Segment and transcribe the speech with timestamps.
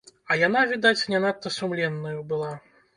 [0.31, 2.55] А яна, відаць, не надта сумленнаю была.